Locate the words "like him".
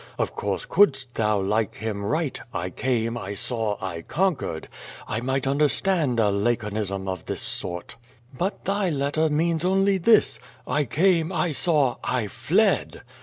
1.39-2.03